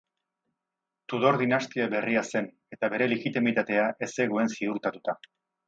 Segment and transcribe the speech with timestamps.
[1.13, 5.19] Tudor dinastia berria zen eta bere legitimitatea ez zegoen ziurtatuta.